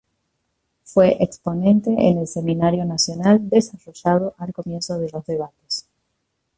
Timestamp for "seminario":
2.27-2.83